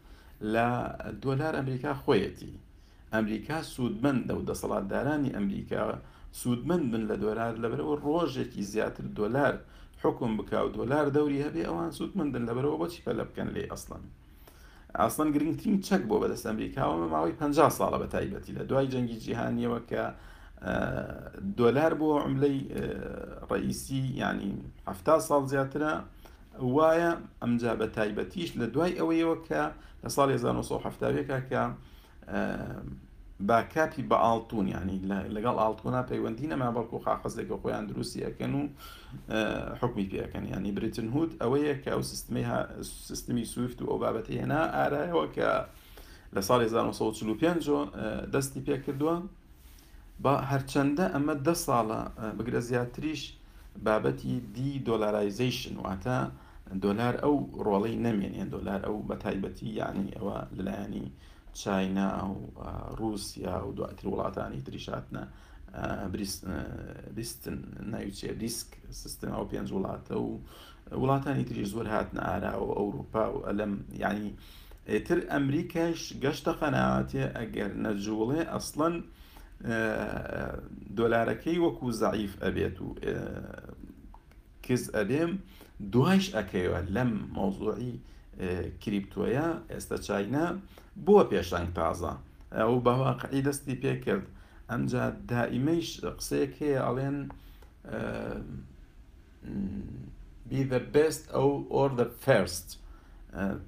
لە 0.53 0.67
دۆلار 1.23 1.53
ئەمریکا 1.59 1.91
خۆیەتی 2.03 2.53
ئەمریکا 3.13 3.57
سوودمەندە 3.73 4.33
و 4.37 4.45
دەسەڵاتدارانی 4.49 5.35
ئەمریکا 5.37 5.83
سوودمەند 6.41 6.85
بن 6.93 7.03
لە 7.09 7.15
دۆلار 7.25 7.53
لەبەرەوە 7.63 7.95
ڕۆژێکی 8.05 8.67
زیاتر 8.71 9.05
دۆلار 9.19 9.53
حکم 10.01 10.29
بکە 10.39 10.57
و 10.65 10.69
دۆلار 10.77 11.05
دەوری 11.15 11.43
هەبێ 11.45 11.61
ئەوان 11.67 11.91
سوودمەندن 11.97 12.43
لەبەرەوە 12.49 12.77
بۆچی 12.81 13.03
پەلە 13.05 13.23
بکەن 13.29 13.49
لێ 13.55 13.63
ئەسڵند 13.71 14.07
ئاسان 15.01 15.31
گرنگترین 15.33 15.79
چەک 15.87 16.01
بۆ 16.09 16.15
بەدەست 16.23 16.45
ئەمریکاوە 16.49 17.07
ماوەی 17.13 17.33
50 17.39 17.69
ساڵە 17.77 17.97
بە 18.03 18.07
تایبەتی 18.15 18.51
لە 18.57 18.63
دوای 18.69 18.87
جەنگی 18.93 19.17
جیهانیەوە 19.23 19.79
کە 19.89 20.03
دۆلار 21.57 21.93
بۆ 21.99 22.09
عملەی 22.25 22.57
ڕئیسی 23.51 24.01
ینی 24.21 24.53
ه 24.89 25.19
ساڵ 25.29 25.43
زیاترە 25.53 25.93
وایە 26.75 27.11
ئەمجا 27.43 27.73
بە 27.81 27.87
تایبەتیش 27.97 28.49
لە 28.59 28.65
دوای 28.73 28.93
ئەوەیەوە 28.99 29.35
کە 29.47 29.61
لە 30.03 30.09
ساڵ 30.17 30.29
1970 30.31 31.41
کە 31.49 31.63
با 33.47 33.61
کاپی 33.75 34.03
بە 34.09 34.17
ئاڵتون 34.23 34.65
ینی 34.67 34.97
لەگەڵ 35.35 35.55
ئاڵتونا 35.63 36.01
پەیوەندی 36.11 36.47
نەما 36.53 36.69
بەڵکو 36.75 36.97
خاخەزێکە 37.05 37.55
خۆیان 37.61 37.85
دروستی 37.91 38.23
ئەەکەن 38.25 38.53
و 38.59 38.61
حکمی 39.81 40.05
پێەکەن 40.11 40.43
ینی 40.55 40.71
بریتن 40.77 41.07
هوت 41.15 41.31
ئەوەیە 41.43 41.75
کە 41.83 41.89
ئەو 41.95 42.01
سیستمی 42.11 42.43
سیستمی 43.09 43.45
سویفت 43.51 43.79
و 43.81 43.85
ئەو 43.91 43.97
بابەتی 44.03 44.35
هێنا 44.39 44.61
ئارایەوە 44.77 45.25
کە 45.35 45.49
لە 46.35 46.41
ساڵی 46.47 46.65
1940 46.65 48.31
دەستی 48.33 48.61
پێکردووە 48.67 49.15
با 50.23 50.33
هەرچەندە 50.51 51.05
ئەمە 51.15 51.35
ده 51.45 51.55
ساڵە 51.65 52.01
بگرە 52.37 52.59
زیاتریش 52.69 53.21
بابەتی 53.85 54.33
دی 54.55 54.71
دۆلارایزیشن 54.87 55.75
واتە 55.85 56.19
دۆلار 56.83 57.13
ئەو 57.23 57.35
ڕۆڵەی 57.65 57.97
نەمێنێن 58.05 58.47
دۆلار 58.55 58.79
ئەو 58.87 58.95
بە 59.09 59.15
تایبەتی 59.23 59.67
یعنی 59.79 60.07
ئەوە 60.17 60.35
لەلایانی 60.57 61.07
چاینا 61.53 62.29
و 62.31 62.95
رووسیا 62.97 63.67
و 63.67 63.71
دواتر 63.71 64.05
وڵاتانی 64.09 64.59
دریشاتە 64.67 65.19
بیستن 67.15 67.57
ناوچێ 67.93 68.29
ریسک 68.43 68.67
سیستما 68.89 69.37
و 69.45 69.49
پێنج 69.51 69.69
وڵاتە 69.75 70.15
و 70.27 70.39
وڵاتانی 71.01 71.43
تری 71.49 71.65
زۆر 71.73 71.87
هاتنە 71.93 72.21
ئاراوە 72.27 72.73
ئەوروپا 72.79 73.23
و 73.33 73.37
ئەلم 73.47 73.73
یعنی 74.03 74.27
تر 75.07 75.19
ئەمریکاش 75.33 76.01
گەشتە 76.23 76.51
قەنەعاتێ 76.61 77.23
ئەگەر 77.37 77.71
نەجوڵێ 77.85 78.41
ئەسڵەن 78.53 78.95
دۆلارەکەی 80.97 81.57
وەکو 81.65 81.87
زعیف 82.01 82.33
ئەبێت 82.43 82.77
و 82.81 82.87
کز 84.65 84.83
ئەبێم 84.97 85.31
دوایش 85.93 86.25
ئەکەیەوە 86.37 86.79
لەم 86.95 87.11
مۆزوعی 87.35 87.93
کریپتۆیە 88.81 89.45
ئێستا 89.71 89.97
چاینە 90.05 90.45
بووە 91.05 91.23
پێشنگ 91.31 91.69
تازە 91.77 92.13
ئەو 92.57 92.73
بەواقعی 92.85 93.41
دەستی 93.47 93.75
پێکرد 93.83 94.25
ئەمجا 94.69 95.05
دائیمەیش 95.29 95.89
قسەیەک 96.17 96.53
هەیە 96.61 96.79
ئەڵێن 96.87 97.17
be 100.49 100.61
the 100.71 100.81
best 100.95 101.23
ئەو 101.35 101.51
or 101.79 101.89
the 101.99 102.07
first 102.25 102.67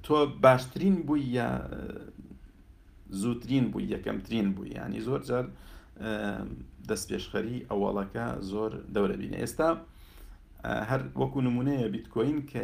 تۆ 0.05 0.17
باشترین 0.45 0.95
بووی 1.07 1.23
یا 1.39 1.49
زووترین 3.21 3.65
بووی 3.71 3.89
یەکەمترین 3.93 4.47
بووی 4.55 4.71
ینی 4.83 5.01
زۆر 5.07 5.21
جار 5.29 5.45
دەست 6.89 7.05
پێشخەری 7.11 7.57
ئەوڵەکە 7.71 8.27
زۆر 8.51 8.71
دەورەبینە 8.93 9.37
ئێستا 9.43 9.69
هەر 10.89 11.01
وەکو 11.21 11.39
نمونەیە 11.47 11.87
بیتکۆین 11.93 12.39
کە 12.51 12.63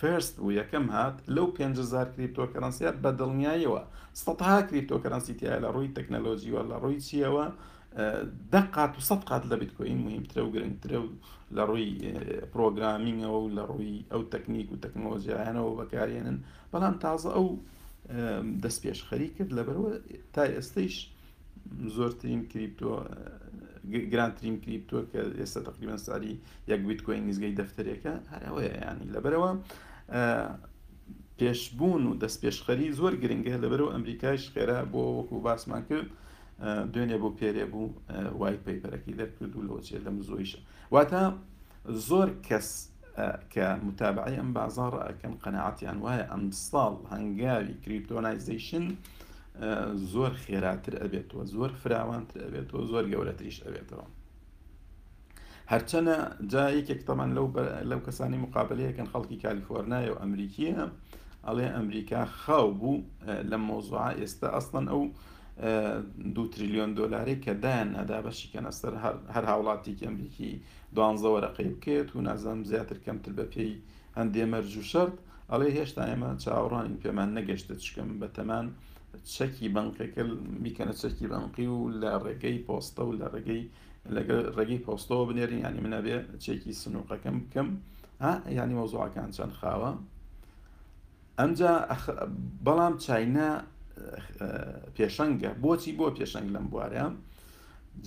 فرست 0.00 0.38
و 0.44 0.48
یەکەم 0.60 0.86
هات 0.96 1.16
لەو 1.36 1.46
500 1.58 2.08
کریپتۆکەرەنسیات 2.16 2.96
بە 3.04 3.10
دڵنیاییەوە 3.20 3.82
سەها 4.22 4.56
کریپتۆکەرەنسیتیە 4.68 5.52
لە 5.64 5.68
ڕووی 5.74 5.90
تەکنەلۆژیوە 5.96 6.60
لە 6.70 6.76
ڕووی 6.82 6.98
چیەوە 7.06 7.44
دەقات 8.52 8.92
و 8.96 9.00
سەد 9.08 9.22
قات 9.30 9.44
لە 9.50 9.56
بیتکۆین 9.62 10.00
مهمترە 10.06 10.40
و 10.44 10.52
گرنگترە 10.54 10.98
و 11.02 11.08
لە 11.56 11.62
ڕووی 11.68 11.90
پرۆگرامینگەوە 12.52 13.38
و 13.42 13.52
لە 13.56 13.62
ڕووی 13.70 13.94
ئەو 14.12 14.22
تەکنیک 14.32 14.68
و 14.72 14.76
تەکنۆلۆژیانەوە 14.84 15.72
بەکارێنن 15.80 16.36
بەڵام 16.72 16.94
تازە 17.04 17.30
ئەو 17.36 17.48
دەست 18.62 18.78
پێش 18.84 18.98
خەری 19.08 19.28
کرد 19.36 19.50
لەبەرەوە 19.58 19.92
تا 20.34 20.42
ئێستیش 20.54 20.94
زۆرترین 21.96 22.44
کریپتۆ 22.44 23.02
گرانترین 24.12 24.60
کریپتۆ 24.60 25.00
کە 25.12 25.20
ئێستا 25.40 25.60
تقریبان 25.68 25.96
ساری 25.98 26.40
یەک 26.68 26.80
بیت 26.88 27.00
کۆی 27.06 27.18
نزگەی 27.28 27.52
دەفتەرێکە 27.60 28.14
هەرەوەی 28.32 28.68
ینی 28.84 29.08
لەبەرەوە 29.14 29.50
پێشبوون 31.38 32.02
و 32.06 32.12
دەست 32.22 32.38
پێشخەری 32.44 32.88
زۆر 32.98 33.12
گرنگە 33.22 33.54
لەبەرەوە 33.62 33.92
ئەمریکایش 33.94 34.42
خێرا 34.54 34.80
بۆ 34.92 35.02
وەکو 35.18 35.36
باسمان 35.46 35.82
کرد 35.88 36.08
دوێنێ 36.92 37.18
بۆ 37.22 37.28
پێرێ 37.38 37.64
بوو 37.72 37.88
وای 38.40 38.56
پەیپەرەکی 38.66 39.12
دەرکرد 39.20 39.52
و 39.56 39.64
لەوەچێت 39.66 40.02
لەم 40.06 40.16
زۆیشە 40.28 40.58
واتە 40.94 41.22
زۆر 42.08 42.28
کەس 42.48 42.68
کە 43.54 43.66
متابعی 43.86 44.36
ئەم 44.40 44.50
بازار 44.58 44.92
ئەکەن 45.08 45.34
قەنەعاتیان 45.42 45.98
وایە 46.04 46.24
ئەم 46.32 46.44
ساڵ 46.70 46.94
هەنگاوی 47.14 47.74
کریپتۆنایزیشن 47.84 48.84
و 48.88 49.15
زۆر 50.12 50.32
خێراتر 50.44 50.92
ئەبێتەوە 51.02 51.44
زۆر 51.54 51.70
فراوانتر 51.82 52.36
ئەبێتەوە 52.46 52.82
زۆر 52.90 53.04
گەورەتریش 53.12 53.58
ئەبێتەوە 53.66 54.06
هەرچەنە 55.72 56.16
جا 56.52 56.64
یەکێک 56.78 57.00
تەمان 57.08 57.30
لەو 57.36 57.46
لەو 57.90 58.00
کەسانی 58.06 58.38
مقابلەیەکەن 58.44 59.10
خەڵکی 59.12 59.40
کالیفۆرنایە 59.44 60.10
و 60.12 60.20
ئەمریکیە 60.22 60.82
ئەڵێ 61.46 61.68
ئەمریکا 61.76 62.22
خاو 62.40 62.66
بوو 62.80 63.04
لە 63.50 63.56
مۆزوع 63.68 64.08
ئێستا 64.20 64.48
ئەستن 64.56 64.86
ئەو 64.92 65.02
دو 66.36 66.44
تریلیۆن 66.52 66.90
دۆلاری 66.98 67.36
کە 67.44 67.52
دایان 67.64 67.88
نەدا 67.96 68.18
بەشیکەنە 68.24 68.70
سەر 68.80 68.94
هەر 69.34 69.44
هاوڵاتێکی 69.50 70.06
ئەمریکی 70.08 70.52
دوانزە 70.96 71.28
وەرەقی 71.34 71.68
بکێت 71.74 72.08
و 72.12 72.24
نازانم 72.28 72.64
زیاتر 72.70 72.98
کەمتر 73.04 73.32
بە 73.38 73.44
پێی 73.52 73.72
هەندێ 74.18 74.44
مەرج 74.52 74.72
و 74.80 74.84
شەرت 74.92 75.16
ئەڵێ 75.50 75.68
هێشتا 75.76 76.02
ئێمە 76.10 76.30
چاوەڕانی 76.44 77.00
پێمان 77.02 77.28
نەگەشتە 77.38 77.74
چکەم 77.84 78.08
بە 78.20 78.28
تەمان 78.36 78.66
چەکی 79.24 79.68
بنکەکە 79.74 80.20
بیکەنە 80.64 80.92
چەکی 81.00 81.26
بنقی 81.32 81.66
و 81.66 81.90
لە 82.00 82.14
ڕێگەی 82.24 82.58
پۆستە 82.66 82.98
و 83.08 83.12
لە 83.20 83.26
ڕێگەی 83.34 83.62
لەگە 84.16 84.36
ڕێگەی 84.56 84.80
پۆستەوە 84.86 85.24
بنێرین 85.28 85.60
ینی 85.66 85.80
منەبێ 85.84 86.16
چێکی 86.44 86.72
سنووقەکەم 86.82 87.36
بکەم 87.44 87.68
ینی 88.58 88.74
مۆزوعەکان 88.80 89.30
چەند 89.36 89.52
خاوە 89.60 89.92
ئەمجا 91.38 91.72
بەڵام 92.66 92.94
چاینا 93.04 93.50
پێشەنگە 94.96 95.50
بۆچی 95.62 95.92
بۆ 95.98 96.06
پێشەنگ 96.18 96.48
لەم 96.54 96.66
بوارەیە 96.72 97.08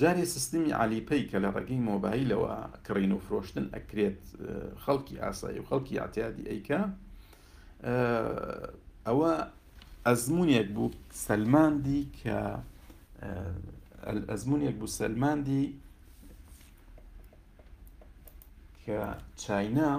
جارێ 0.01 0.25
سیستمی 0.35 0.71
علیپەی 0.83 1.23
کە 1.29 1.37
لە 1.43 1.49
ڕێگەی 1.55 1.79
مۆبایلەوە 1.89 2.51
کڕین 2.85 3.11
و 3.15 3.19
فرۆشتن 3.25 3.65
ئەکرێت 3.75 4.19
خەڵکی 4.83 5.15
ئاسایی 5.23 5.59
و 5.61 5.65
خەڵکی 5.69 5.97
ئاعتیادی 5.99 6.43
ئەیکە 6.51 6.81
ئەوە 9.07 9.33
ئەزمونێک 10.08 10.68
بوو 10.75 10.88
سەلماندی 11.27 12.01
کە 12.20 12.38
ئەزمونێک 14.32 14.75
بوو 14.79 14.94
سەلماندی 15.00 15.65
کە 18.84 19.00
چاینا 19.41 19.91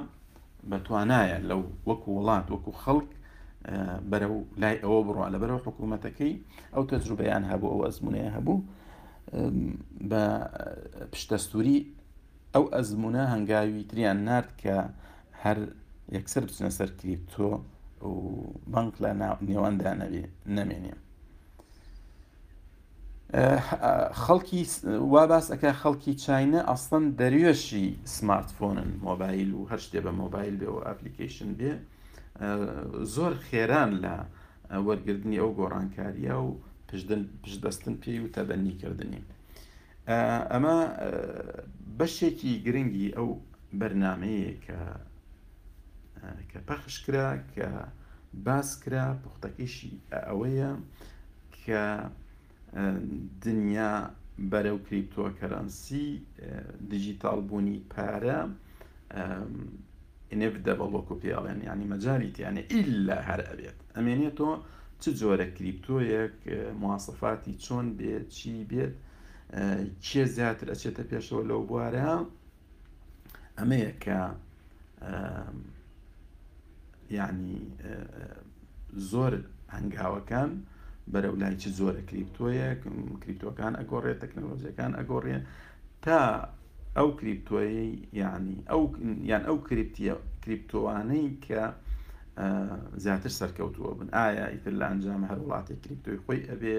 بەتوانایە 0.70 1.36
لەو 1.50 1.62
وەکو 1.88 2.08
وڵات 2.16 2.46
وەکو 2.54 2.72
خەڵک 2.82 3.08
بەرەو 4.10 4.34
لای 4.62 4.76
ئەوە 4.84 5.00
بڕوا 5.06 5.26
لە 5.34 5.38
بەرەو 5.42 5.64
حکوومەتەکەی 5.66 6.32
ئەو 6.74 6.82
تەجروبیان 6.90 7.44
هەبوو 7.50 7.70
ئەو 7.72 7.80
ئەزمونەیە 7.86 8.30
هەبوو 8.36 8.58
بە 10.10 10.24
پشتەستوری 11.12 11.78
ئەو 12.54 12.64
ئەزمونە 12.74 13.24
هەنگاوی 13.34 13.82
تریان 13.90 14.18
نرد 14.28 14.50
کە 14.62 14.76
هەر 15.42 15.58
یەکسەر 16.16 16.42
بچنە 16.48 16.70
سەر 16.78 16.90
کریپتۆ 17.00 17.50
و 18.02 18.12
بەنک 18.74 18.94
لە 19.02 19.10
نێواندا 19.48 19.92
نامێنێ 20.56 20.94
خەڵکی 24.24 24.62
وا 25.12 25.24
باس 25.30 25.46
ئەەکە 25.52 25.70
خەڵکی 25.82 26.12
چینە 26.24 26.60
ئەسڵەن 26.70 27.04
دەریێشی 27.20 27.86
سمارتفۆنن 28.14 28.90
مۆبایل 29.06 29.50
و 29.58 29.60
هەشتێ 29.72 30.00
بە 30.04 30.12
مۆبایل 30.20 30.54
بێ 30.60 30.68
و 30.74 30.78
ئەپلیکیشن 30.86 31.50
بێ 31.58 31.72
زۆر 33.14 33.32
خێران 33.48 33.90
لە 34.04 34.14
وەرگردنی 34.86 35.36
ئەو 35.42 35.50
گۆڕانکاریە 35.58 36.36
و 36.46 36.50
پشدەستن 37.44 37.94
پێی 38.02 38.18
و 38.24 38.30
تەبەنیکردنی 38.34 39.20
ئەمە 40.52 40.76
بەشێکی 41.98 42.52
گرنگی 42.64 43.08
ئەو 43.16 43.28
بەرنمەیە 43.80 44.52
کە 44.64 44.78
کە 46.50 46.58
پەخش 46.68 46.94
کرا 47.04 47.30
کە 47.54 47.68
باس 48.46 48.70
کرا 48.82 49.06
پوختەکەیشی 49.22 49.92
ئەوەیە 50.26 50.70
کە 51.62 51.84
دنیا 53.44 53.94
بەرەو 54.52 54.76
کریپتۆکەرەنسی 54.86 56.06
دیجیتال 56.90 57.40
بوونی 57.48 57.78
پارە 57.92 58.38
نف 60.40 60.54
دەبڵۆکو 60.66 61.14
پیاڵێن 61.22 61.58
ینی 61.70 61.86
مەجاریت 61.92 62.36
یانە 62.44 62.62
ئللا 62.76 63.18
هەر 63.28 63.40
ئەبێت 63.48 63.78
ئەمێنێتەوە 63.96 64.54
چ 65.02 65.04
جۆرە 65.20 65.48
کریپتۆیەک 65.56 66.38
مواسەفاتی 66.80 67.54
چۆن 67.64 67.86
بێت 67.98 68.26
چی 68.36 68.54
بێت 68.70 68.94
کێ 70.06 70.24
زیاتر 70.36 70.66
ئەچێتە 70.72 71.02
پێشەوە 71.10 71.42
لەو 71.50 71.60
بوارە 71.68 72.10
ئەمەیە 73.58 73.92
کە 74.04 74.20
یعنی 77.16 77.60
زۆر 79.10 79.32
هەنگاوەکان 79.76 80.50
بەرەو 81.12 81.34
لای 81.40 81.56
چ 81.62 81.64
زۆرە 81.80 82.02
کریپتۆیە 82.10 82.68
کریپتۆکان 83.22 83.72
ئەگۆڕێت 83.80 84.18
تەکنەلۆژیەکان 84.22 84.92
ئەگۆڕێ 84.98 85.38
تا 86.04 86.18
ئەو 86.96 87.08
کریپتۆی 87.20 87.72
یعنی 88.22 88.56
ئەو 88.70 88.82
یان 89.30 89.42
ئەو 89.48 89.56
کریپتیە 89.68 90.14
کریپتۆوانەی 90.44 91.26
کە 91.46 91.62
زیاتر 93.04 93.32
سەرکەوتووە 93.40 93.90
بن 93.98 94.08
ئایا 94.16 94.46
ئیتر 94.52 94.74
لە 94.80 94.86
ئەنجام 94.90 95.22
هەر 95.30 95.38
وڵاتی 95.44 95.76
کریپتۆی 95.84 96.18
خۆی 96.24 96.42
ئەبێ 96.50 96.76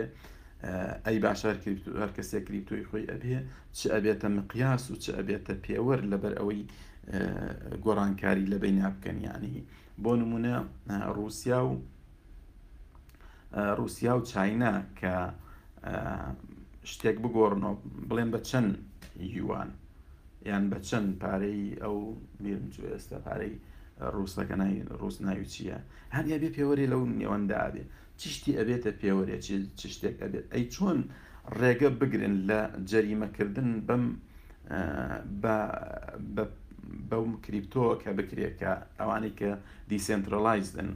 ئەی 1.06 1.17
باشار 1.26 1.56
هەر 2.02 2.12
کەسێ 2.17 2.39
کریپتۆی 2.48 2.84
خۆی 2.89 3.06
ئەبێ 3.12 3.38
چ 3.78 3.80
ئەبێتە 3.94 4.28
مقیاس 4.38 4.84
و 4.91 4.96
چ 5.04 5.06
ئەبێتە 5.17 5.54
پێوەەر 5.65 6.00
لەبەر 6.12 6.34
ئەوەی 6.39 6.62
گۆڕانکاری 7.86 8.46
لە 8.52 8.58
بەی 8.63 8.74
نابکەن 8.82 9.17
یانی 9.28 9.58
بۆ 10.04 10.14
نمونە 10.22 10.56
رووسیا 11.18 11.60
و 11.68 11.72
رووسیا 13.80 14.14
و 14.18 14.22
چاینا 14.32 14.74
کە 15.00 15.14
شتێک 16.92 17.18
بگۆڕنەوە 17.24 17.76
بڵێن 18.10 18.30
بە 18.34 18.40
چەند 18.50 18.72
یوان 19.40 19.70
یان 20.50 20.64
بە 20.72 20.78
چەند 20.88 21.10
پارەی 21.22 21.62
ئەو 21.84 21.98
میرم 22.44 22.66
جو 22.74 22.82
ئێستا 22.92 23.18
پارەی 23.26 23.54
ڕووسەکە 24.16 24.56
ڕوس 25.02 25.18
ناوی 25.28 25.46
چییە 25.54 25.78
هەنیە 26.16 26.38
بێ 26.42 26.50
پێوەری 26.58 26.90
لەو 26.92 27.02
نێوەندا 27.20 27.64
بێ 27.74 27.84
چشتی 28.22 28.52
ئەبێتە 28.60 28.92
پێوەێ 29.02 29.38
چ 29.80 29.82
شتێک 29.96 30.16
ئەبێت 30.24 30.46
ئەی 30.54 30.66
چۆن 30.74 31.00
ڕێگە 31.60 31.90
بگرن 32.00 32.36
لە 32.50 32.60
جەریمەکردن 32.90 33.70
بەم 33.88 34.04
بە 35.42 35.58
بەوم 37.10 37.32
کریپتۆ 37.46 37.84
کە 38.04 38.12
بکرێتکە 38.18 38.72
ئەوانەی 39.00 39.34
کە 39.40 39.52
دیسنترلایزدن 39.90 40.90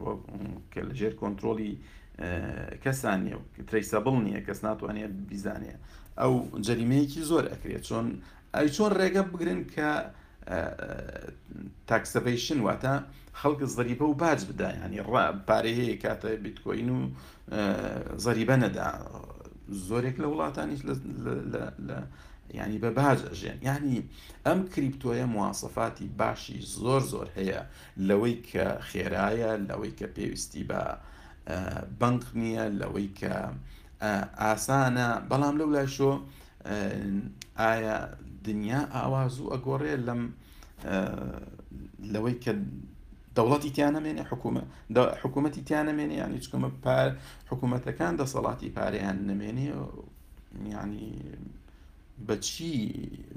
کە 0.72 0.80
لەژێر 0.90 1.14
کۆنتترۆلی 1.22 1.74
کەسان 2.84 3.20
نیە 3.26 3.36
و 3.40 3.44
تریسەبڵ 3.70 4.16
نییە 4.26 4.42
کەس 4.48 4.60
ناتوانێت 4.68 5.14
بیزانێ 5.30 5.74
ئەو 6.22 6.34
جەریمەیەکی 6.66 7.22
زۆر 7.32 7.44
ئەکرێت 7.52 7.84
چۆن 7.88 8.08
ئەی 8.56 8.68
چۆن 8.76 8.92
ڕێگە 9.00 9.24
بگرن 9.32 9.62
کە 9.76 9.90
تاکسەبیشن 11.92 12.60
واتە 12.68 12.94
خەڵکە 13.40 13.66
زەریبە 13.76 14.06
و 14.08 14.18
باج 14.22 14.40
بدایانی 14.50 15.02
ڕ 15.10 15.14
پارەیەیە 15.48 15.96
کاتە 16.04 16.30
بیتکۆین 16.44 16.90
و 16.98 17.02
زەریبە 18.26 18.56
نەدا 18.64 18.88
زۆرێک 19.90 20.16
لە 20.24 20.28
وڵاتانیش 20.32 20.82
لە 21.90 21.98
ینی 22.54 22.78
بە 22.82 22.90
باج 23.00 23.20
ئەژێن 23.30 23.60
ینی 23.70 24.02
ئەم 24.48 24.60
کریپتۆیە 24.74 25.26
موواسەفاتی 25.36 26.08
باشی 26.20 26.60
زۆر 26.82 27.02
زۆر 27.12 27.28
هەیە 27.38 27.62
لەوەی 28.08 28.38
کە 28.50 28.68
خێرایە 28.90 29.52
لەوەی 29.70 29.92
کە 30.00 30.06
پێویستی 30.16 30.64
بە 30.70 30.82
بنک 32.02 32.24
نییە 32.42 32.66
لەوەی 32.82 33.10
کە 33.20 33.36
ئاسانە 34.42 35.10
بەڵام 35.30 35.56
لەو 35.62 35.70
لای 35.76 35.90
شۆ 35.98 36.12
ئایا 37.62 37.98
دنیا 38.48 38.82
ئاوازوو 38.96 39.52
ئەگۆڕێ 39.54 39.96
لەم 40.08 40.22
لەوەی 42.14 42.36
کە 42.44 42.54
دەوڵەتی 43.36 43.72
تیانەمێنێ 43.76 44.24
حکوومەتی 45.26 45.62
تیانەمێنێ 45.68 46.16
ینی 46.24 46.40
چکمە 46.46 46.70
پار 46.84 47.08
حکوومەتەکان 47.50 48.14
دەسەڵاتی 48.20 48.68
پاریان 48.78 49.18
نمێنێ 49.30 49.68
ینی 50.84 51.10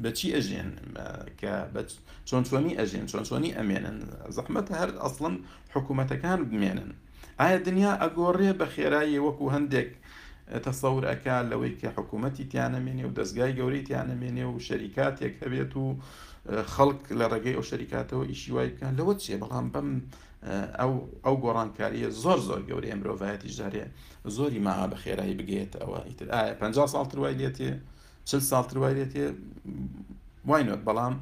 بەچی 0.03 0.29
ئەژێن 0.37 0.71
کە 1.41 1.55
چۆن 2.29 2.43
چۆنی 2.49 2.73
ئەژێن 2.79 3.05
چۆن 3.11 3.23
چۆنی 3.29 3.57
ئەمێنن 3.59 3.99
زەحمەتە 4.37 4.75
هەر 4.81 4.91
ئەسڵن 5.03 5.35
حکوومەتەکان 5.75 6.41
بمێنن 6.51 6.91
ئایا 7.41 7.59
دنیا 7.69 7.93
ئەگۆڕێ 8.03 8.51
بە 8.61 8.67
خێرایی 8.75 9.23
وەکو 9.27 9.53
هەندێک 9.55 9.91
تەسەور 10.67 11.05
ئەک 11.11 11.25
لەوەی 11.51 11.75
کە 11.81 11.89
حکوومەتی 11.97 12.49
تیانەمێنێ 12.53 13.05
و 13.07 13.15
دەستگای 13.19 13.53
گەوری 13.59 13.87
تیانەمێنێ 13.89 14.45
و 14.51 14.55
شەریکاتێک 14.69 15.35
هەبێت 15.43 15.73
و 15.83 15.87
خەڵک 16.75 17.01
لە 17.21 17.27
ڕێگەی 17.33 17.55
ئەو 17.59 17.65
شەریکاتەوە 17.71 18.25
ئیشی 18.31 18.51
وای 18.57 18.69
بکەن 18.73 18.93
لەوە 18.99 19.15
چێ 19.23 19.35
بەڵام 19.43 19.67
بەم 19.75 19.89
ئەو 21.25 21.35
گۆڕانکاریە 21.45 22.09
زۆر 22.23 22.39
زۆر 22.49 22.61
گەورەیە 22.69 22.97
مرۆڤایەتی 23.01 23.55
ژارێ 23.57 23.87
زۆری 24.37 24.61
ماها 24.67 24.87
بە 24.93 24.97
خێرایی 25.03 25.37
بگێت 25.41 25.73
ئەوە 25.83 25.99
ئیتر 26.09 26.29
ئایا 26.35 26.55
50 26.61 26.87
ساڵ 26.93 27.05
تر 27.11 27.19
وای 27.23 27.35
لێتێ 27.41 27.71
چل 28.29 28.41
ساڵتر 28.45 28.77
وایرێتێ 28.83 29.25
واینۆت 30.49 30.83
بەڵام 30.89 31.15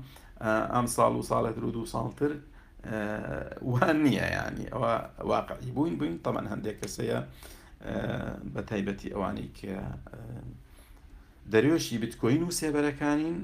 ئەم 0.75 0.87
ساڵ 0.97 1.13
و 1.19 1.23
ساڵێت 1.31 1.57
رو 1.63 1.71
دو 1.71 1.85
ساڵتر 1.95 2.31
وان 3.75 3.97
نییە 4.07 4.27
ینی 4.37 4.67
ئەوە 4.73 4.93
واقعی 5.33 5.71
بووین 5.77 5.95
بووین 5.99 6.17
تەمان 6.27 6.47
هەندێک 6.53 6.77
کەسەیە 6.83 7.19
بە 8.55 8.61
تایبەتی 8.71 9.13
ئەوانی 9.15 9.49
کە 9.59 9.77
دەریۆشی 11.53 11.97
بتکۆین 12.03 12.43
و 12.47 12.51
سێبەرەکانین 12.61 13.39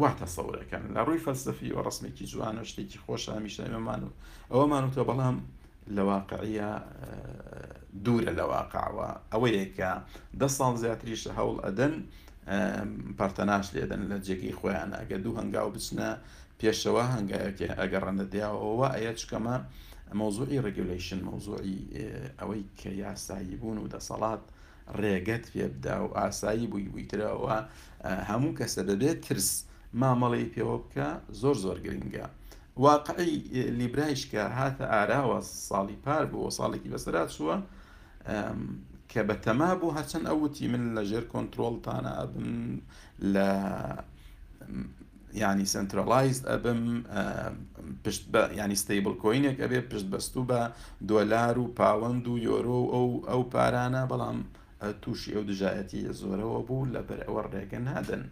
واتە 0.00 0.26
سەورەکان 0.36 0.84
لە 0.94 1.00
ڕووی 1.06 1.22
فەلسفی 1.26 1.72
و 1.76 1.82
ڕسمێکی 1.88 2.24
جوانە 2.32 2.62
شتێکی 2.70 2.98
خۆشە 3.04 3.34
میشەمان 3.46 4.00
و 4.06 4.10
ئەوەمان 4.52 4.84
وتە 4.88 5.02
بەڵام 5.10 5.36
لە 5.96 6.02
واقعە 6.12 6.70
دوورە 8.04 8.32
لە 8.38 8.44
واقعوە 8.54 9.08
ئەوەیە 9.32 9.66
کە 9.76 9.90
ده 10.40 10.48
ساڵ 10.58 10.74
زیاتریشە 10.82 11.30
هەوڵ 11.38 11.56
ئەدەن 11.66 11.94
پارتەناش 13.18 13.66
لێدەن 13.74 14.02
لە 14.10 14.16
جێگی 14.26 14.52
خۆیان 14.58 14.90
ئەگە 14.98 15.16
دوو 15.24 15.36
هەنگاو 15.40 15.68
بچنە 15.74 16.08
پێشەوە 16.60 17.04
هەنگایەکی 17.14 17.66
ئەگەر 17.78 18.02
ڕەنە 18.08 18.24
دیاوەوە 18.34 18.88
ئەیە 18.94 19.12
چکەمە 19.20 19.56
مەوزوعی 20.18 20.62
ڕگولیشن 20.66 21.20
مەوزوعی 21.28 21.78
ئەوەی 22.40 22.62
کە 22.80 22.90
یاسایی 23.04 23.56
بوون 23.60 23.78
و 23.78 23.90
دەسەڵات 23.94 24.42
ڕێگەت 25.00 25.44
پێ 25.52 25.66
بدا 25.74 25.96
و 26.04 26.08
ئاسایی 26.18 26.66
بووی 26.70 26.88
بوویترەوە 26.92 27.56
هەموو 28.30 28.56
کەسە 28.58 28.80
دەبێت 28.90 29.18
ترس 29.26 29.48
مامەڵی 30.00 30.48
پێوە 30.54 30.76
بکە 30.82 31.08
زۆر 31.40 31.56
زۆر 31.64 31.78
گرنگە. 31.86 32.26
واقعی 32.86 33.38
لیبرایش 33.80 34.22
کە 34.32 34.42
هاتە 34.58 34.84
ئاراوە 34.94 35.38
ساڵی 35.68 35.96
پار 36.04 36.24
بوو 36.32 36.50
ساڵێکی 36.58 36.88
بەسرات 36.94 37.30
شووە 37.36 37.56
کە 39.12 39.20
بە 39.28 39.34
تەما 39.44 39.70
بوو 39.80 39.92
هەچەند 39.98 40.24
ئەوتی 40.30 40.66
من 40.72 40.82
لەژێر 40.96 41.24
کۆنتترۆلتانە 41.32 42.12
ئەبم 42.20 42.52
لە 43.34 43.50
ینی 45.42 45.66
سنترلایز 45.74 46.38
ئەبم 46.50 46.82
پشت 48.04 48.22
ینی 48.60 48.76
ستیبل 48.82 49.14
کۆینێک 49.22 49.56
ئەبێ 49.62 49.80
پشت 49.90 50.06
بەستو 50.12 50.42
بە 50.50 50.60
دۆلار 51.10 51.56
و 51.62 51.66
پاوەند 51.78 52.24
و 52.28 52.34
یۆرۆ 52.48 52.80
ئەو 52.92 53.08
ئەو 53.30 53.40
پارانە 53.52 54.02
بەڵام 54.10 54.38
تووشی 55.02 55.34
ئەو 55.34 55.42
دژایەتی 55.50 56.02
زۆرەوە 56.20 56.60
بوو 56.68 56.90
لەبەر 56.94 57.20
ئەوە 57.26 57.42
ڕێگە 57.52 57.80
نادەن 57.88 58.24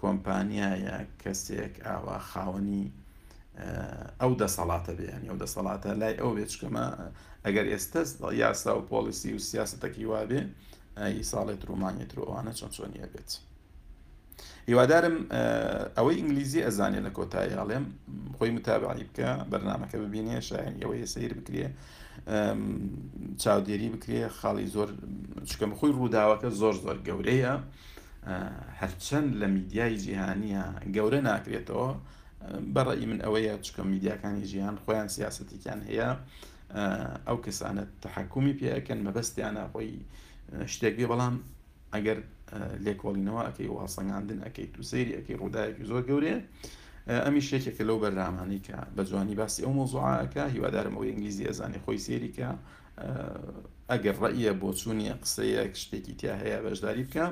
کۆمپانیایە 0.00 0.96
کەسێک 1.22 1.74
ئاوا 1.86 2.16
خاوەنی 2.30 2.84
ئەو 4.20 4.32
دەسەڵاتە 4.42 4.92
بێن 4.98 5.22
ئەو 5.28 5.36
دەسەڵاتە 5.42 5.90
لای 6.00 6.14
ئەو 6.20 6.30
بێچکەمە 6.36 6.86
ئەگەر 7.46 7.66
ئێستا 7.72 8.02
یاسا 8.42 8.72
و 8.78 8.82
پۆلیسی 8.92 9.30
و 9.34 9.38
سیاستەکی 9.50 10.04
وابێ 10.12 10.40
ساڵێت 11.32 11.60
ڕوومانێت 11.68 12.10
ڕۆوانە 12.18 12.52
چۆن 12.58 12.70
چۆنیە 12.76 13.06
بێت. 13.12 13.30
هیوادارم 14.70 15.16
ئەوەی 15.98 16.16
ئینگلیزی 16.18 16.60
ئەزانێ 16.66 17.00
لە 17.06 17.10
کۆتایی 17.16 17.54
هەڵێم 17.60 17.84
خۆی 18.36 18.50
متابعی 18.56 19.04
بکە 19.08 19.30
بەرنمەکە 19.50 19.96
ببینێ 20.04 20.36
شایەن 20.48 20.74
ئەوەی 20.82 21.04
سیر 21.14 21.32
بکرێ 21.38 21.66
چاودێری 23.42 23.88
بکرێ 23.94 24.22
خاڵی 24.38 24.66
زۆر 24.74 24.88
چکەم 25.50 25.72
خۆی 25.78 25.92
ڕووداوەکە 25.98 26.48
زۆر 26.60 26.74
زۆر 26.84 26.98
گەورەیە 27.06 27.52
هەرچەند 28.80 29.28
لە 29.40 29.46
میدیای 29.56 29.96
جیهانیە 30.04 30.64
گەورە 30.96 31.20
ناکرێتەوە 31.30 31.90
بەڕی 32.74 33.06
من 33.10 33.18
ئەوەیە 33.24 33.54
چکە 33.66 33.82
میدیاکانی 33.92 34.44
ژیان 34.50 34.74
خۆیان 34.84 35.08
سیاستیان 35.16 35.80
هەیە. 35.88 36.10
ئەو 37.28 37.36
کەسانە 37.44 37.82
تحکومی 38.02 38.54
پێەکەن 38.60 38.98
مەبەستیانە 39.06 39.62
خۆی 39.72 39.92
شتێکی 40.72 41.06
بەڵام 41.10 41.34
ئەگەر 41.94 42.18
لێکۆڵینەوە 42.86 43.42
ئەەکەی 43.46 43.70
واسەنگاندن 43.76 44.38
ئەەکەی 44.44 44.66
تو 44.74 44.80
سری 44.90 45.12
ئەەکەی 45.18 45.36
ڕووداەکی 45.42 45.84
زۆر 45.90 46.02
گەورەیە 46.08 46.38
ئەمی 47.24 47.42
شتێکێکە 47.46 47.82
لەو 47.88 47.96
بەرنامانی 48.04 48.60
کە 48.66 48.76
بە 48.96 49.02
جوانی 49.10 49.34
باسی 49.40 49.60
ئەو 49.66 49.72
مۆزوعاکە 49.78 50.44
هیوادارم 50.54 50.94
ئەو 50.96 51.04
ئینگلیزی 51.08 51.44
ئەزانانی 51.50 51.80
خۆی 51.84 51.98
سێریکە 52.06 52.48
ئەگەر 53.92 54.16
ڕەیە 54.22 54.52
بۆ 54.60 54.68
چوونیە 54.80 55.14
قسەیەک 55.22 55.72
شتێکی 55.82 56.14
تیا 56.20 56.34
هەیە 56.42 56.58
بەشداری 56.66 57.04
بکە 57.08 57.24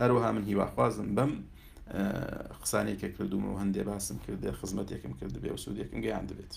هەروەها 0.00 0.30
من 0.36 0.44
هیواخوازم 0.50 1.08
بەم 1.16 1.32
قسانێکە 2.62 3.08
کردومەوە 3.16 3.58
هەندێ 3.62 3.82
باسم 3.90 4.16
کردێ 4.26 4.50
خزمەتێکم 4.60 5.12
کرد 5.20 5.34
بێ 5.42 5.50
و 5.54 5.62
سوودێکم 5.64 5.98
گەیان 6.06 6.24
دەبێت. 6.30 6.54